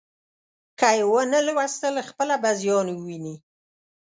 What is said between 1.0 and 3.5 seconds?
ونه ولوستل، خپله به زیان وویني.